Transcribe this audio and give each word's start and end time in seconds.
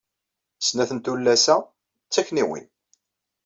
Snat 0.67 0.91
n 0.93 0.99
tullas-a 0.99 1.55
d 2.07 2.09
takniwin. 2.13 2.65